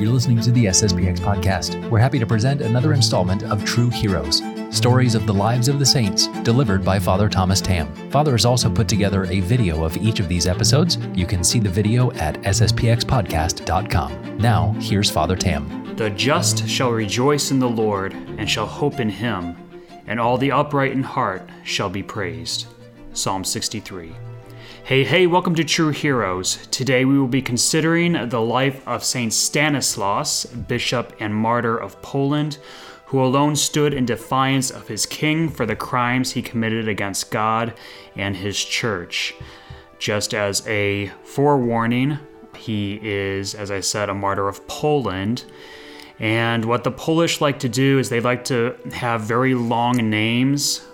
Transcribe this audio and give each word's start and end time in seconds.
You're 0.00 0.14
listening 0.14 0.40
to 0.40 0.50
the 0.50 0.64
SSPX 0.64 1.18
podcast. 1.18 1.90
We're 1.90 1.98
happy 1.98 2.18
to 2.18 2.26
present 2.26 2.62
another 2.62 2.94
installment 2.94 3.42
of 3.42 3.62
True 3.66 3.90
Heroes, 3.90 4.40
stories 4.70 5.14
of 5.14 5.26
the 5.26 5.34
lives 5.34 5.68
of 5.68 5.78
the 5.78 5.84
saints, 5.84 6.28
delivered 6.42 6.82
by 6.82 6.98
Father 6.98 7.28
Thomas 7.28 7.60
Tamm. 7.60 7.94
Father 8.10 8.32
has 8.32 8.46
also 8.46 8.70
put 8.70 8.88
together 8.88 9.26
a 9.26 9.40
video 9.40 9.84
of 9.84 9.94
each 9.98 10.18
of 10.18 10.26
these 10.26 10.46
episodes. 10.46 10.96
You 11.14 11.26
can 11.26 11.44
see 11.44 11.60
the 11.60 11.68
video 11.68 12.12
at 12.12 12.36
sspxpodcast.com. 12.36 14.38
Now, 14.38 14.74
here's 14.80 15.10
Father 15.10 15.36
Tamm. 15.36 15.94
The 15.98 16.08
just 16.08 16.66
shall 16.66 16.92
rejoice 16.92 17.50
in 17.50 17.58
the 17.58 17.68
Lord 17.68 18.14
and 18.14 18.48
shall 18.48 18.66
hope 18.66 19.00
in 19.00 19.10
him, 19.10 19.54
and 20.06 20.18
all 20.18 20.38
the 20.38 20.50
upright 20.50 20.92
in 20.92 21.02
heart 21.02 21.46
shall 21.62 21.90
be 21.90 22.02
praised. 22.02 22.68
Psalm 23.12 23.44
63. 23.44 24.14
Hey, 24.90 25.04
hey, 25.04 25.28
welcome 25.28 25.54
to 25.54 25.62
True 25.62 25.90
Heroes. 25.90 26.66
Today 26.72 27.04
we 27.04 27.16
will 27.16 27.28
be 27.28 27.42
considering 27.42 28.28
the 28.28 28.40
life 28.40 28.82
of 28.88 29.04
Saint 29.04 29.32
Stanislaus, 29.32 30.44
bishop 30.46 31.14
and 31.20 31.32
martyr 31.32 31.76
of 31.78 32.02
Poland, 32.02 32.58
who 33.04 33.22
alone 33.22 33.54
stood 33.54 33.94
in 33.94 34.04
defiance 34.04 34.68
of 34.68 34.88
his 34.88 35.06
king 35.06 35.48
for 35.48 35.64
the 35.64 35.76
crimes 35.76 36.32
he 36.32 36.42
committed 36.42 36.88
against 36.88 37.30
God 37.30 37.72
and 38.16 38.34
his 38.34 38.58
church. 38.58 39.32
Just 40.00 40.34
as 40.34 40.66
a 40.66 41.12
forewarning, 41.22 42.18
he 42.56 42.98
is, 43.00 43.54
as 43.54 43.70
I 43.70 43.78
said, 43.78 44.08
a 44.08 44.14
martyr 44.14 44.48
of 44.48 44.66
Poland. 44.66 45.44
And 46.18 46.64
what 46.64 46.82
the 46.82 46.90
Polish 46.90 47.40
like 47.40 47.60
to 47.60 47.68
do 47.68 48.00
is 48.00 48.08
they 48.08 48.18
like 48.18 48.42
to 48.46 48.74
have 48.90 49.20
very 49.20 49.54
long 49.54 50.10
names 50.10 50.84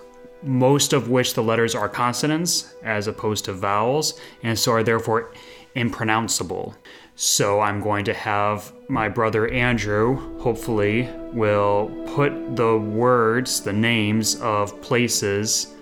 most 0.47 0.93
of 0.93 1.09
which 1.09 1.33
the 1.33 1.43
letters 1.43 1.75
are 1.75 1.89
consonants 1.89 2.73
as 2.83 3.07
opposed 3.07 3.45
to 3.45 3.53
vowels, 3.53 4.19
and 4.43 4.57
so 4.57 4.71
are 4.71 4.83
therefore 4.83 5.31
impronounceable. 5.75 6.75
So 7.15 7.59
I'm 7.59 7.81
going 7.81 8.05
to 8.05 8.13
have 8.13 8.71
my 8.87 9.09
brother 9.09 9.47
Andrew, 9.49 10.39
hopefully, 10.39 11.09
will 11.33 11.89
put 12.15 12.55
the 12.55 12.77
words, 12.77 13.61
the 13.61 13.73
names 13.73 14.35
of 14.41 14.79
places 14.81 15.73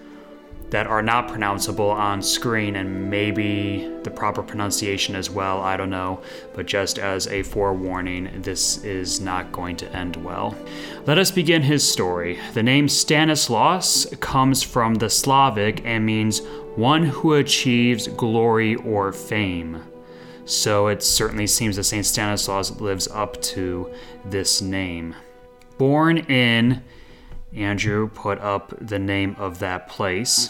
that 0.69 0.87
are 0.87 1.01
not 1.01 1.27
pronounceable 1.27 1.91
on 1.91 2.21
screen 2.21 2.75
and 2.75 3.09
maybe 3.09 3.91
the 4.03 4.09
proper 4.09 4.41
pronunciation 4.41 5.15
as 5.15 5.29
well. 5.29 5.61
I 5.61 5.77
don't 5.77 5.89
know. 5.89 6.21
But 6.53 6.65
just 6.65 6.97
as 6.99 7.27
a 7.27 7.43
forewarning, 7.43 8.41
this 8.41 8.83
is 8.83 9.21
not 9.21 9.51
going 9.51 9.77
to 9.77 9.95
end 9.95 10.15
well. 10.17 10.57
Let 11.05 11.17
us 11.17 11.31
begin 11.31 11.61
his 11.61 11.89
story. 11.89 12.39
The 12.53 12.63
name 12.63 12.89
Stanislaus 12.89 14.07
comes 14.19 14.63
from 14.63 14.95
the 14.95 15.09
Slavic 15.09 15.85
and 15.85 16.05
means 16.05 16.41
one 16.75 17.03
who 17.05 17.33
achieves 17.33 18.07
glory 18.07 18.75
or 18.75 19.11
fame. 19.13 19.83
So 20.45 20.87
it 20.87 21.01
certainly 21.01 21.47
seems 21.47 21.75
that 21.75 21.85
St. 21.85 22.05
Stanislaus 22.05 22.79
lives 22.79 23.07
up 23.07 23.41
to 23.41 23.91
this 24.23 24.61
name. 24.61 25.15
Born 25.77 26.19
in 26.19 26.83
Andrew 27.55 28.09
put 28.09 28.39
up 28.39 28.73
the 28.79 28.99
name 28.99 29.35
of 29.39 29.59
that 29.59 29.87
place. 29.87 30.49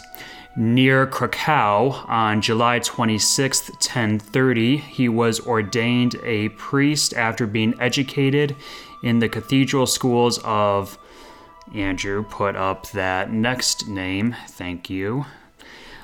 Near 0.56 1.06
Krakow 1.06 1.90
on 2.08 2.40
July 2.40 2.78
26, 2.78 3.70
1030, 3.70 4.78
he 4.78 5.08
was 5.08 5.38
ordained 5.46 6.16
a 6.24 6.48
priest 6.50 7.12
after 7.14 7.46
being 7.46 7.74
educated 7.80 8.56
in 9.02 9.18
the 9.18 9.28
cathedral 9.28 9.86
schools 9.86 10.38
of. 10.44 10.98
Andrew 11.74 12.24
put 12.24 12.54
up 12.54 12.90
that 12.92 13.32
next 13.32 13.88
name, 13.88 14.36
thank 14.48 14.88
you, 14.88 15.26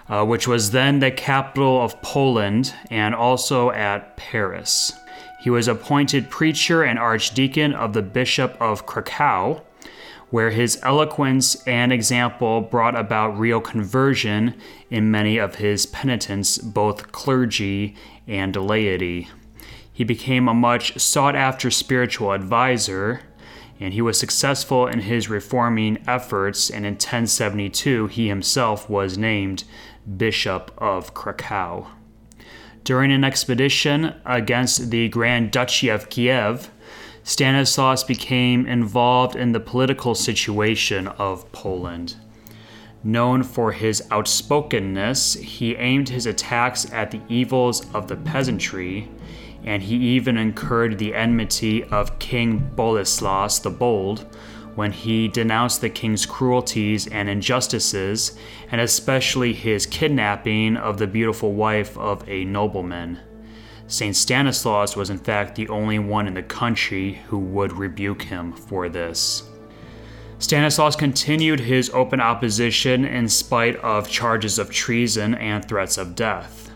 uh, 0.09 0.25
which 0.25 0.49
was 0.49 0.73
then 0.73 0.99
the 0.99 1.11
capital 1.11 1.81
of 1.81 2.03
Poland 2.03 2.75
and 2.91 3.15
also 3.15 3.71
at 3.71 4.17
Paris. 4.17 4.93
He 5.41 5.51
was 5.51 5.69
appointed 5.69 6.31
preacher 6.31 6.83
and 6.83 6.99
archdeacon 6.99 7.75
of 7.75 7.93
the 7.93 8.03
Bishop 8.03 8.57
of 8.61 8.87
Krakow 8.87 9.63
where 10.33 10.51
his 10.51 10.81
eloquence 10.83 11.63
and 11.67 11.93
example 11.93 12.63
brought 12.63 12.99
about 12.99 13.39
real 13.39 13.61
conversion 13.61 14.55
in 14.89 15.11
many 15.11 15.37
of 15.37 15.57
his 15.57 15.85
penitents, 15.85 16.57
both 16.57 17.13
clergy 17.13 17.95
and 18.27 18.57
laity. 18.57 19.29
He 19.93 20.05
became 20.05 20.49
a 20.49 20.55
much 20.55 20.99
sought 20.99 21.37
after 21.37 21.71
spiritual 21.71 22.33
advisor, 22.33 23.21
and 23.79 23.93
he 23.93 24.01
was 24.01 24.19
successful 24.19 24.87
in 24.87 25.01
his 25.01 25.29
reforming 25.29 26.03
efforts, 26.07 26.71
and 26.71 26.87
in 26.87 26.95
1072 26.95 28.07
he 28.07 28.29
himself 28.29 28.89
was 28.89 29.19
named 29.19 29.65
Bishop 30.17 30.73
of 30.79 31.13
Krakow. 31.13 31.89
During 32.85 33.13
an 33.13 33.23
expedition 33.23 34.15
against 34.25 34.91
the 34.91 35.11
Grand 35.11 35.51
Duchy 35.51 35.91
of 35.91 36.09
Kiev, 36.09 36.71
Stanislaus 37.25 38.03
became 38.03 38.67
involved 38.67 39.37
in 39.37 39.53
the 39.53 39.61
political 39.61 40.15
situation 40.15 41.07
of 41.09 41.51
Poland. 41.53 42.17
Known 43.05 43.43
for 43.43 43.73
his 43.73 44.03
outspokenness, 44.11 45.35
he 45.35 45.77
aimed 45.77 46.09
his 46.09 46.27
attacks 46.27 46.91
at 46.93 47.11
the 47.11 47.21
evils 47.29 47.87
of 47.95 48.09
the 48.09 48.17
peasantry, 48.17 49.09
and 49.65 49.83
he 49.83 49.97
even 49.97 50.37
incurred 50.37 50.99
the 50.99 51.15
enmity 51.15 51.85
of 51.85 52.19
King 52.19 52.71
Boleslaus 52.77 53.61
the 53.61 53.71
Bold 53.71 54.27
when 54.75 54.91
he 54.91 55.29
denounced 55.29 55.81
the 55.81 55.91
king's 55.91 56.27
cruelties 56.27 57.07
and 57.07 57.29
injustices, 57.29 58.37
and 58.71 58.81
especially 58.81 59.53
his 59.53 59.87
kidnapping 59.87 60.77
of 60.77 60.99
the 60.99 61.07
beautiful 61.07 61.53
wife 61.53 61.97
of 61.99 62.27
a 62.29 62.45
nobleman. 62.45 63.19
St. 63.87 64.17
Stanislaus 64.17 64.97
was 64.97 65.11
in 65.11 65.19
fact 65.19 65.55
the 65.55 65.69
only 65.69 65.99
one 65.99 66.27
in 66.27 66.35
the 66.35 66.43
country 66.43 67.21
who 67.29 67.39
would 67.39 67.73
rebuke 67.73 68.23
him 68.23 68.53
for 68.53 68.89
this. 68.89 69.45
Stanislaus 70.39 70.97
continued 70.97 71.61
his 71.61 71.91
open 71.91 72.21
opposition 72.21 73.05
in 73.05 73.29
spite 73.29 73.77
of 73.77 74.09
charges 74.09 74.59
of 74.59 74.71
treason 74.71 75.35
and 75.35 75.65
threats 75.65 75.99
of 75.99 76.17
death. 76.17 76.71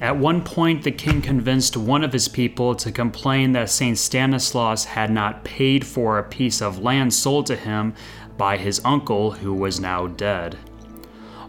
At 0.00 0.18
one 0.18 0.42
point, 0.42 0.82
the 0.82 0.90
king 0.90 1.22
convinced 1.22 1.76
one 1.76 2.04
of 2.04 2.12
his 2.12 2.28
people 2.28 2.74
to 2.74 2.92
complain 2.92 3.52
that 3.52 3.70
St. 3.70 3.96
Stanislaus 3.96 4.84
had 4.84 5.10
not 5.10 5.44
paid 5.44 5.86
for 5.86 6.18
a 6.18 6.28
piece 6.28 6.60
of 6.60 6.80
land 6.80 7.14
sold 7.14 7.46
to 7.46 7.56
him 7.56 7.94
by 8.36 8.56
his 8.56 8.82
uncle, 8.84 9.30
who 9.30 9.54
was 9.54 9.80
now 9.80 10.08
dead. 10.08 10.58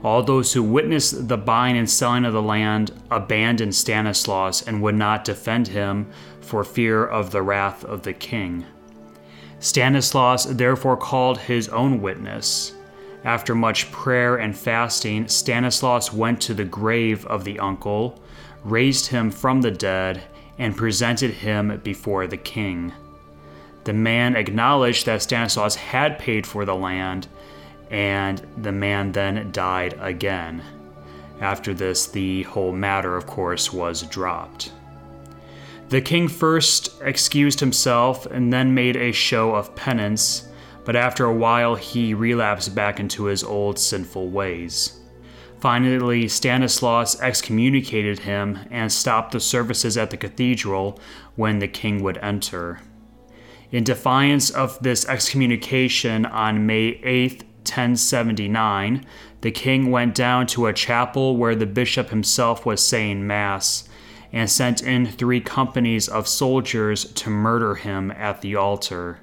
All 0.06 0.22
those 0.22 0.54
who 0.54 0.62
witnessed 0.62 1.30
the 1.30 1.36
buying 1.36 1.76
and 1.76 1.90
selling 1.90 2.26
of 2.26 2.34
the 2.34 2.40
land 2.40 2.92
abandoned 3.10 3.74
Stanislaus 3.74 4.62
and 4.62 4.80
would 4.84 4.94
not 4.94 5.26
defend 5.26 5.70
him 5.70 6.12
for 6.42 6.64
fear 6.64 7.04
of 7.04 7.32
the 7.32 7.42
wrath 7.42 7.84
of 7.84 8.04
the 8.04 8.14
king. 8.14 8.68
Stanislaus 9.60 10.46
therefore 10.46 10.96
called 10.96 11.40
his 11.40 11.70
own 11.70 12.04
witness. 12.04 12.76
After 13.24 13.56
much 13.56 13.92
prayer 13.92 14.36
and 14.36 14.56
fasting, 14.56 15.28
Stanislaus 15.28 16.14
went 16.14 16.40
to 16.42 16.54
the 16.54 16.66
grave 16.66 17.26
of 17.26 17.44
the 17.44 17.58
uncle, 17.58 18.22
raised 18.64 19.08
him 19.08 19.32
from 19.32 19.62
the 19.62 19.72
dead, 19.72 20.22
and 20.60 20.78
presented 20.78 21.32
him 21.32 21.82
before 21.84 22.28
the 22.28 22.38
king. 22.38 22.94
The 23.86 23.94
man 23.94 24.36
acknowledged 24.36 25.08
that 25.08 25.24
Stanislaus 25.24 25.74
had 25.74 26.20
paid 26.20 26.46
for 26.46 26.64
the 26.64 26.76
land 26.76 27.28
and 27.90 28.46
the 28.58 28.72
man 28.72 29.12
then 29.12 29.52
died 29.52 29.96
again. 30.00 30.64
After 31.42 31.74
this, 31.74 32.08
the 32.08 32.44
whole 32.44 32.72
matter, 32.72 33.18
of 33.18 33.26
course, 33.26 33.74
was 33.74 34.04
dropped. 34.04 34.72
The 35.90 36.02
king 36.02 36.28
first 36.28 37.02
excused 37.02 37.60
himself 37.60 38.26
and 38.26 38.52
then 38.52 38.74
made 38.74 38.96
a 38.96 39.12
show 39.12 39.54
of 39.54 39.76
penance, 39.76 40.48
but 40.84 40.96
after 40.96 41.26
a 41.26 41.36
while 41.36 41.76
he 41.76 42.14
relapsed 42.14 42.74
back 42.74 43.00
into 43.00 43.26
his 43.26 43.44
old 43.44 43.78
sinful 43.78 44.30
ways. 44.30 45.00
Finally, 45.60 46.28
Stanislaus 46.28 47.20
excommunicated 47.22 48.20
him 48.20 48.60
and 48.70 48.92
stopped 48.92 49.32
the 49.32 49.40
services 49.40 49.98
at 49.98 50.10
the 50.10 50.18
cathedral 50.18 51.00
when 51.36 51.60
the 51.60 51.68
king 51.68 52.04
would 52.04 52.18
enter. 52.18 52.82
In 53.72 53.84
defiance 53.84 54.50
of 54.50 54.78
this 54.82 55.08
excommunication 55.08 56.26
on 56.26 56.66
May 56.66 57.00
8th, 57.00 57.44
1079, 57.66 59.06
the 59.42 59.52
king 59.52 59.92
went 59.92 60.16
down 60.16 60.48
to 60.48 60.68
a 60.68 60.74
chapel 60.74 61.38
where 61.38 61.56
the 61.56 61.66
bishop 61.66 62.10
himself 62.10 62.66
was 62.66 62.86
saying 62.86 63.26
Mass 63.28 63.88
and 64.32 64.50
sent 64.50 64.82
in 64.82 65.06
three 65.06 65.40
companies 65.40 66.08
of 66.08 66.28
soldiers 66.28 67.06
to 67.14 67.30
murder 67.30 67.76
him 67.76 68.12
at 68.12 68.42
the 68.42 68.56
altar. 68.56 69.20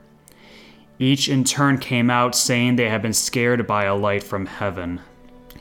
Each 0.98 1.28
in 1.28 1.44
turn 1.44 1.78
came 1.78 2.10
out 2.10 2.34
saying 2.34 2.76
they 2.76 2.88
had 2.88 3.02
been 3.02 3.12
scared 3.12 3.66
by 3.66 3.84
a 3.84 3.94
light 3.94 4.22
from 4.22 4.46
heaven. 4.46 5.00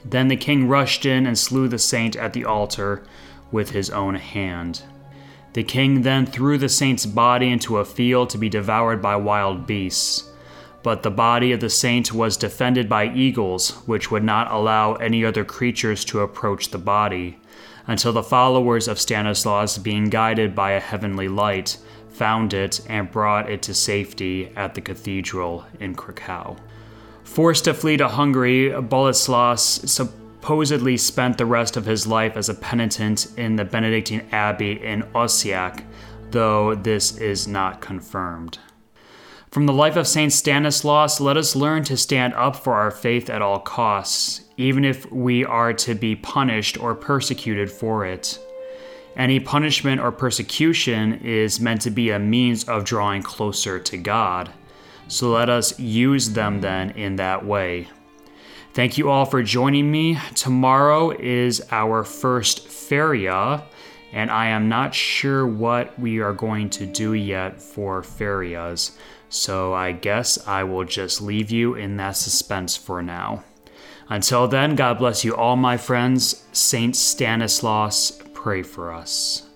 Then 0.06 0.28
the 0.28 0.36
king 0.36 0.68
rushed 0.68 1.06
in 1.06 1.26
and 1.26 1.38
slew 1.38 1.68
the 1.68 1.80
saint 1.80 2.16
at 2.16 2.34
the 2.34 2.46
altar 2.46 3.04
with 3.52 3.72
his 3.72 3.90
own 3.90 4.16
hand. 4.16 4.84
The 5.54 5.64
king 5.64 6.04
then 6.04 6.26
threw 6.26 6.58
the 6.58 6.70
saint's 6.70 7.06
body 7.06 7.50
into 7.50 7.78
a 7.78 7.86
field 7.86 8.30
to 8.30 8.38
be 8.38 8.50
devoured 8.50 9.02
by 9.02 9.18
wild 9.18 9.68
beasts. 9.68 10.31
But 10.84 11.04
the 11.04 11.12
body 11.12 11.52
of 11.52 11.60
the 11.60 11.70
saint 11.70 12.12
was 12.12 12.38
defended 12.38 12.90
by 12.90 13.06
eagles, 13.14 13.72
which 13.86 14.10
would 14.10 14.24
not 14.24 14.52
allow 14.52 14.96
any 14.96 15.24
other 15.24 15.46
creatures 15.46 16.04
to 16.06 16.22
approach 16.22 16.70
the 16.70 16.78
body. 16.80 17.38
until 17.88 18.14
the 18.14 18.24
followers 18.24 18.88
of 18.88 19.00
Stanislaus, 19.00 19.78
being 19.78 20.10
guided 20.10 20.56
by 20.56 20.72
a 20.72 20.80
heavenly 20.80 21.28
light, 21.28 21.78
found 22.10 22.54
it 22.54 22.82
and 22.88 23.12
brought 23.12 23.50
it 23.50 23.62
to 23.64 23.74
safety 23.74 24.52
at 24.56 24.76
the 24.76 24.82
cathedral 24.82 25.66
in 25.80 25.96
Krakow. 25.96 26.56
Forced 27.24 27.66
to 27.66 27.74
flee 27.74 27.98
to 27.98 28.08
Hungary, 28.08 28.70
Boleslas 28.70 29.90
supposedly 29.90 30.98
spent 30.98 31.38
the 31.38 31.46
rest 31.46 31.78
of 31.78 31.86
his 31.86 32.06
life 32.06 32.36
as 32.36 32.50
a 32.50 32.54
penitent 32.54 33.28
in 33.38 33.56
the 33.56 33.66
Benedictine 33.66 34.28
abbey 34.32 34.84
in 34.84 35.04
Ossiach, 35.16 35.84
though 36.32 36.76
this 36.76 37.18
is 37.18 37.48
not 37.48 37.82
confirmed. 37.82 38.60
From 39.52 39.66
the 39.66 39.74
life 39.74 39.98
of 39.98 40.08
Saint 40.08 40.32
Stanislaus, 40.32 41.20
let 41.20 41.36
us 41.36 41.58
learn 41.58 41.84
to 41.84 41.98
stand 41.98 42.34
up 42.36 42.56
for 42.56 42.76
our 42.76 42.90
faith 42.90 43.30
at 43.30 43.42
all 43.42 43.60
costs, 43.60 44.46
even 44.56 44.86
if 44.86 45.12
we 45.12 45.44
are 45.44 45.74
to 45.74 45.94
be 45.94 46.16
punished 46.16 46.82
or 46.82 46.96
persecuted 46.96 47.70
for 47.70 48.06
it. 48.06 48.40
Any 49.18 49.42
punishment 49.42 50.00
or 50.00 50.14
persecution 50.14 51.16
is 51.16 51.60
meant 51.60 51.82
to 51.82 51.90
be 51.90 52.12
a 52.12 52.18
means 52.18 52.64
of 52.70 52.86
drawing 52.86 53.24
closer 53.24 53.78
to 53.78 53.98
God. 53.98 54.50
So 55.10 55.32
let 55.32 55.50
us 55.50 55.78
use 55.78 56.30
them 56.30 56.62
then 56.62 56.92
in 56.92 57.18
that 57.18 57.46
way. 57.46 57.90
Thank 58.74 58.98
you 58.98 59.10
all 59.10 59.26
for 59.26 59.44
joining 59.44 59.92
me. 59.92 60.18
Tomorrow 60.34 61.10
is 61.20 61.62
our 61.72 62.06
first 62.06 62.70
feria, 62.70 63.66
and 64.14 64.32
I 64.32 64.48
am 64.48 64.70
not 64.70 64.96
sure 64.96 65.46
what 65.46 66.00
we 66.00 66.22
are 66.22 66.32
going 66.32 66.70
to 66.70 66.86
do 66.86 67.16
yet 67.16 67.62
for 67.62 68.02
ferias. 68.02 68.92
So 69.32 69.74
I 69.74 69.94
guess 69.94 70.46
I 70.46 70.64
will 70.66 70.84
just 70.84 71.22
leave 71.22 71.52
you 71.52 71.74
in 71.74 71.96
that 71.98 72.18
suspense 72.18 72.76
for 72.76 73.02
now. 73.02 73.46
Until 74.10 74.50
then, 74.50 74.76
God 74.76 74.98
bless 74.98 75.24
you 75.24 75.34
all, 75.34 75.56
my 75.56 75.78
friends. 75.78 76.46
Saint 76.52 76.98
Stanislaus, 76.98 78.12
pray 78.34 78.62
for 78.62 78.94
us. 78.94 79.50